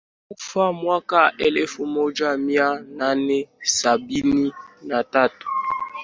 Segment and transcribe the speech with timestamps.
[0.31, 5.47] Alikufa mwaka elfu moja mia nane sabini na tatu